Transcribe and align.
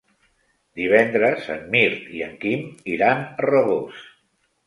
Divendres 0.79 1.49
en 1.57 1.59
Mirt 1.75 2.09
i 2.19 2.23
en 2.29 2.33
Quim 2.45 2.65
iran 2.97 3.23
a 3.27 3.47
Rabós. 3.49 4.01